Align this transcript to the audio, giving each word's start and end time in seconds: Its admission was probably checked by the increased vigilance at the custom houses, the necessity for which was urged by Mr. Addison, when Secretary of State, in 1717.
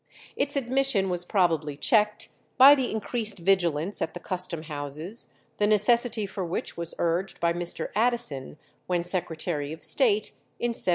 Its 0.35 0.55
admission 0.55 1.11
was 1.11 1.25
probably 1.25 1.77
checked 1.77 2.29
by 2.57 2.73
the 2.73 2.89
increased 2.89 3.37
vigilance 3.37 4.01
at 4.01 4.15
the 4.15 4.19
custom 4.19 4.63
houses, 4.63 5.27
the 5.59 5.67
necessity 5.67 6.25
for 6.25 6.43
which 6.43 6.75
was 6.75 6.95
urged 6.97 7.39
by 7.39 7.53
Mr. 7.53 7.91
Addison, 7.93 8.57
when 8.87 9.03
Secretary 9.03 9.71
of 9.71 9.83
State, 9.83 10.29
in 10.57 10.69
1717. 10.69 10.83